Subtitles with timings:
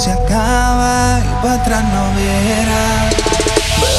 [0.00, 3.10] se acaba y para atrás no viera.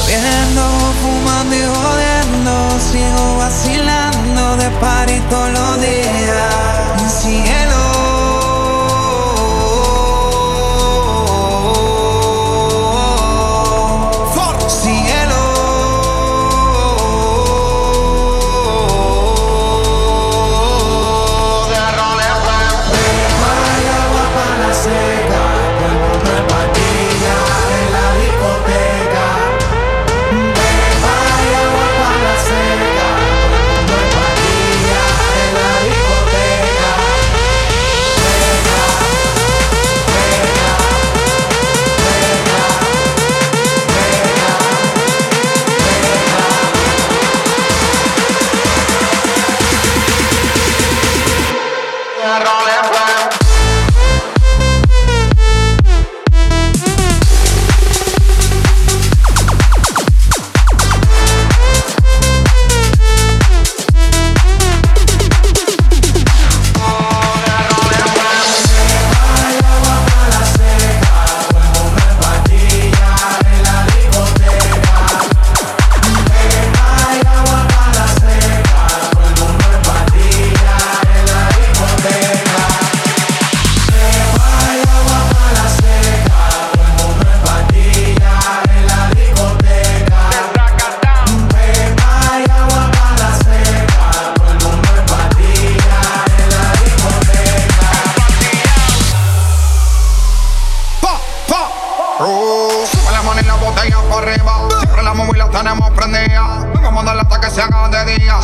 [0.04, 0.64] Bebiendo,
[1.00, 7.20] fumando y jodiendo, sigo vacilando de party todos los días.
[7.20, 7.71] Cielo.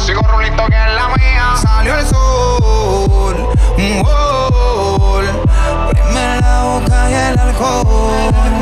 [0.09, 1.55] Sigo rulito que es la mía.
[1.61, 5.27] Salió el sol, un gol.
[5.91, 8.58] Prime la boca y el alcohol.